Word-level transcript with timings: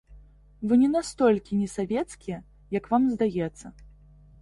Вы 0.71 0.77
не 0.83 0.89
настолькі 0.93 1.59
несавецкія, 1.61 2.43
як 2.79 2.91
вам 2.97 3.09
здаецца. 3.15 3.65